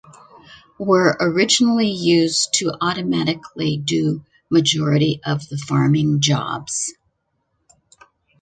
[0.79, 6.91] Were originally used to automatically do majority of the farming jobs.